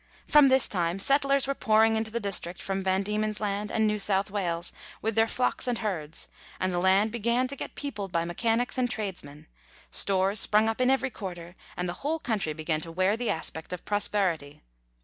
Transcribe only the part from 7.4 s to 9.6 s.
to get peopled by mechanics and tradesmen;